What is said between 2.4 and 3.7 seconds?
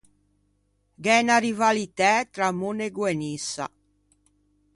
Monego e Nissa.